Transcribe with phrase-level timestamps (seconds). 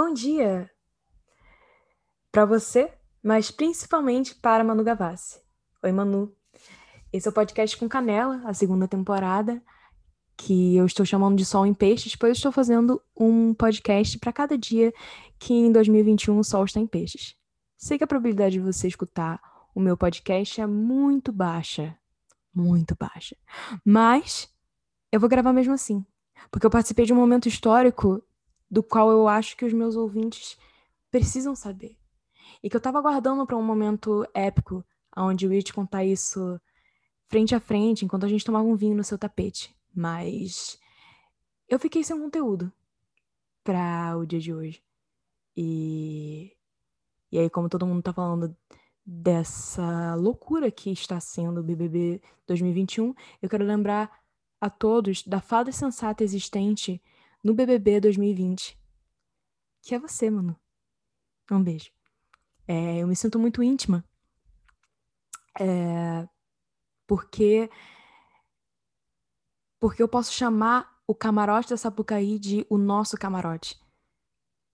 [0.00, 0.70] Bom dia
[2.30, 2.88] para você,
[3.20, 5.40] mas principalmente para Manu Gavassi.
[5.82, 6.32] Oi, Manu.
[7.12, 9.60] Esse é o podcast com Canela, a segunda temporada,
[10.36, 14.32] que eu estou chamando de Sol em Peixes, pois eu estou fazendo um podcast para
[14.32, 14.94] cada dia
[15.36, 17.34] que em 2021 o sol está em peixes.
[17.76, 19.40] Sei que a probabilidade de você escutar
[19.74, 21.98] o meu podcast é muito baixa,
[22.54, 23.36] muito baixa,
[23.84, 24.48] mas
[25.10, 26.06] eu vou gravar mesmo assim,
[26.52, 28.22] porque eu participei de um momento histórico
[28.70, 30.58] do qual eu acho que os meus ouvintes
[31.10, 31.96] precisam saber.
[32.62, 34.84] E que eu tava aguardando para um momento épico,
[35.16, 36.60] onde eu ia te contar isso
[37.28, 39.74] frente a frente, enquanto a gente tomava um vinho no seu tapete.
[39.94, 40.78] Mas
[41.68, 42.72] eu fiquei sem conteúdo
[43.62, 44.82] para o dia de hoje.
[45.56, 46.52] E
[47.30, 48.56] e aí como todo mundo tá falando
[49.04, 54.10] dessa loucura que está sendo o BBB 2021, eu quero lembrar
[54.60, 57.02] a todos da fada sensata existente
[57.42, 58.78] no BBB 2020,
[59.82, 60.58] que é você, mano.
[61.50, 61.90] Um beijo.
[62.66, 64.04] É, eu me sinto muito íntima,
[65.58, 66.28] é,
[67.06, 67.70] porque
[69.80, 73.80] porque eu posso chamar o camarote da Sapucaí de o nosso camarote,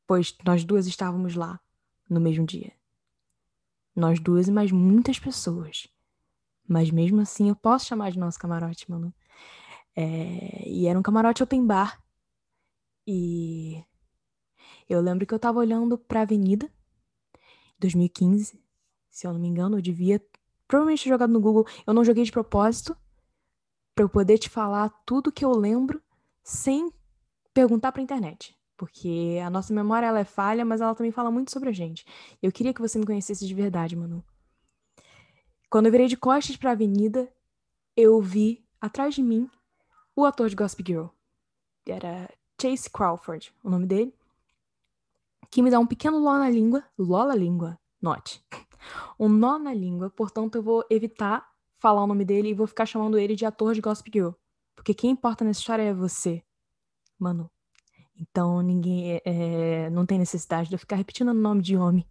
[0.07, 1.61] pois nós duas estávamos lá
[2.09, 2.73] no mesmo dia.
[3.95, 5.87] Nós duas e mais muitas pessoas.
[6.67, 9.15] Mas mesmo assim eu posso chamar de nosso camarote, mano.
[9.95, 12.03] É, e era um camarote open bar.
[13.07, 13.85] E
[14.89, 16.71] eu lembro que eu tava olhando pra avenida,
[17.79, 18.63] 2015,
[19.11, 20.25] se eu não me engano, eu devia
[20.67, 21.67] provavelmente ter jogado no Google.
[21.87, 22.97] Eu não joguei de propósito,
[23.95, 26.03] para eu poder te falar tudo que eu lembro
[26.43, 26.93] sem
[27.53, 28.59] perguntar pra internet.
[28.77, 32.05] Porque a nossa memória ela é falha, mas ela também fala muito sobre a gente.
[32.43, 34.25] Eu queria que você me conhecesse de verdade, Manu.
[35.71, 37.33] Quando eu virei de costas pra avenida,
[37.97, 39.49] eu vi atrás de mim
[40.17, 41.07] o ator de Gossip Girl.
[41.87, 42.29] Era
[42.65, 44.15] Chase Crawford, o nome dele,
[45.51, 48.43] que me dá um pequeno nó na língua, ló na língua, note,
[49.21, 52.87] um nó na língua, portanto eu vou evitar falar o nome dele e vou ficar
[52.87, 54.31] chamando ele de ator de Gossip Girl,
[54.75, 56.43] porque quem importa nessa história é você,
[57.19, 57.51] mano.
[58.17, 62.09] Então ninguém, é, não tem necessidade de eu ficar repetindo o nome de homem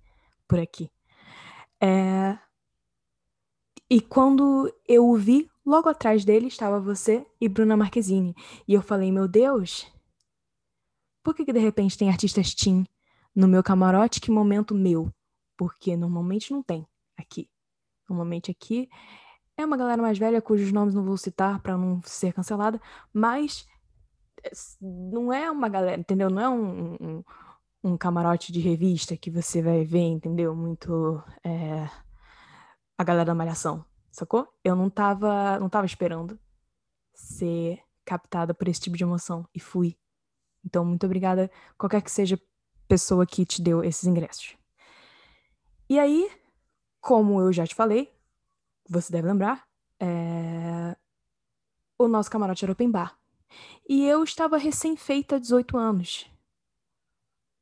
[0.47, 0.91] por aqui.
[1.81, 2.37] É...
[3.89, 8.35] E quando eu o vi, logo atrás dele estava você e Bruna Marquezine.
[8.67, 9.92] E eu falei, meu Deus,
[11.23, 12.85] por que, que de repente tem artistas teen
[13.35, 14.19] no meu camarote?
[14.19, 15.11] Que momento meu?
[15.57, 16.85] Porque normalmente não tem
[17.17, 17.49] aqui.
[18.07, 18.89] Normalmente aqui
[19.57, 22.81] é uma galera mais velha cujos nomes não vou citar para não ser cancelada,
[23.13, 23.67] mas
[24.43, 24.51] eh,
[24.81, 26.29] não é uma galera, entendeu?
[26.29, 27.23] Não é um, um,
[27.83, 30.55] um, camarote de revista que você vai ver, entendeu?
[30.55, 31.87] Muito é,
[32.97, 34.47] a galera da malhação, sacou?
[34.63, 36.39] Eu não tava, não tava esperando
[37.13, 39.97] ser captada por esse tipo de emoção e fui.
[40.65, 42.39] Então, muito obrigada, qualquer que seja
[42.87, 44.55] pessoa que te deu esses ingressos.
[45.89, 46.31] E aí,
[47.01, 48.11] como eu já te falei,
[48.89, 49.67] você deve lembrar,
[49.99, 50.95] é...
[51.97, 53.17] o nosso camarote era open bar.
[53.87, 56.29] E eu estava recém-feita 18 anos.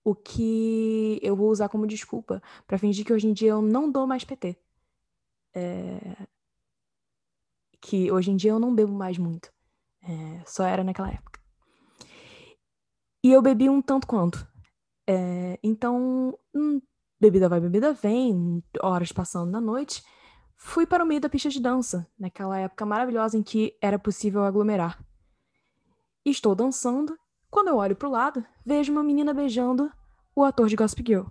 [0.03, 3.91] O que eu vou usar como desculpa para fingir que hoje em dia eu não
[3.91, 4.57] dou mais PT.
[5.53, 6.27] É...
[7.79, 9.51] Que hoje em dia eu não bebo mais muito.
[10.03, 10.43] É...
[10.45, 11.40] Só era naquela época.
[13.23, 14.47] E eu bebi um tanto quanto.
[15.07, 16.81] É, então, hum,
[17.19, 20.03] bebida vai, bebida vem, horas passando na noite.
[20.57, 24.43] Fui para o meio da pista de dança, naquela época maravilhosa em que era possível
[24.43, 25.03] aglomerar.
[26.23, 27.17] Estou dançando,
[27.49, 29.91] quando eu olho para o lado, vejo uma menina beijando
[30.35, 31.25] o ator de Gossip Girl.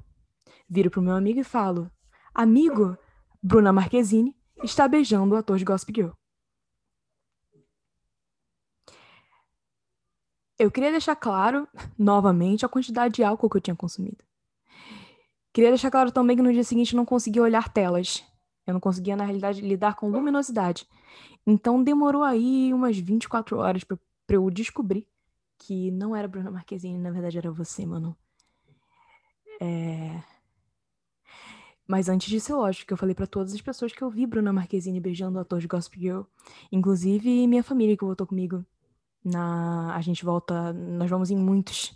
[0.68, 1.90] Viro para o meu amigo e falo:
[2.34, 2.96] Amigo,
[3.42, 6.10] Bruna Marquezine está beijando o ator de Gossip Girl.
[10.60, 11.66] Eu queria deixar claro,
[11.98, 14.22] novamente, a quantidade de álcool que eu tinha consumido.
[15.54, 18.22] Queria deixar claro também que no dia seguinte eu não conseguia olhar telas.
[18.66, 20.86] Eu não conseguia, na realidade, lidar com luminosidade.
[21.46, 23.96] Então demorou aí umas 24 horas para
[24.28, 25.08] eu descobrir
[25.56, 28.14] que não era Bruna Marquezine, na verdade era você, mano.
[29.62, 30.22] É...
[31.88, 34.26] Mas antes disso, é lógico que eu falei para todas as pessoas que eu vi
[34.26, 36.24] Bruna Marquezine beijando o ator de Gossip Girl.
[36.70, 38.62] Inclusive minha família que votou comigo
[39.24, 41.94] na a gente volta, nós vamos em muitos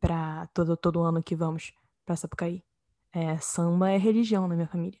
[0.00, 1.72] para todo todo ano que vamos
[2.04, 2.62] para Sapucaí.
[3.12, 5.00] É, samba é religião na minha família.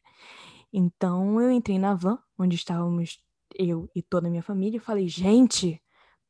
[0.72, 3.20] Então eu entrei na van onde estávamos
[3.54, 5.82] eu e toda a minha família e falei: "Gente,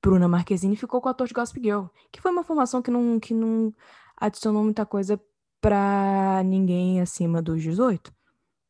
[0.02, 3.34] Bruna Marquezine ficou com o ator de Girl", que foi uma formação que não que
[3.34, 3.74] não
[4.16, 5.20] adicionou muita coisa
[5.60, 8.14] para ninguém acima dos 18.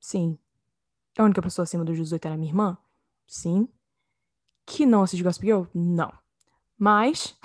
[0.00, 0.38] Sim.
[1.18, 2.78] A única pessoa acima dos 18 era minha irmã?
[3.26, 3.68] Sim.
[4.66, 5.64] Que não assiste Gossip Girl?
[5.74, 6.12] Não.
[6.78, 7.36] Mas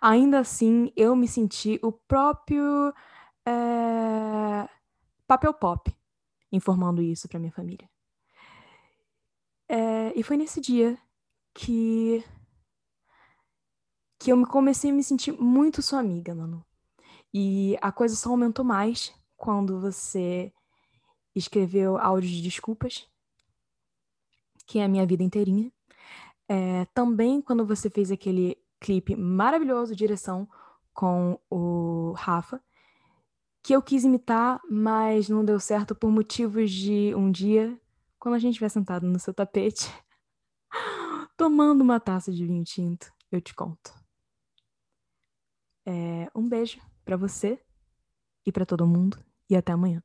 [0.00, 2.92] Ainda assim, eu me senti o próprio
[3.46, 4.68] é,
[5.26, 5.94] papel pop
[6.50, 7.88] informando isso para minha família.
[9.68, 10.98] É, e foi nesse dia
[11.54, 12.22] que
[14.18, 16.64] que eu comecei a me sentir muito sua amiga, mano.
[17.34, 20.52] E a coisa só aumentou mais quando você
[21.34, 23.08] escreveu áudios de desculpas,
[24.64, 25.72] que é a minha vida inteirinha.
[26.52, 30.46] É, também quando você fez aquele clipe maravilhoso, direção,
[30.92, 32.62] com o Rafa,
[33.62, 37.80] que eu quis imitar, mas não deu certo por motivos de um dia,
[38.18, 39.90] quando a gente estiver sentado no seu tapete,
[41.38, 43.90] tomando uma taça de vinho tinto, eu te conto.
[45.86, 47.58] É, um beijo para você
[48.44, 50.02] e para todo mundo e até amanhã.